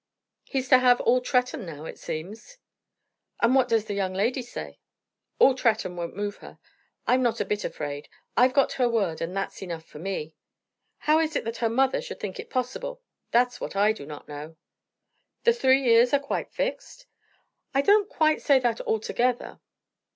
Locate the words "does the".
3.67-3.93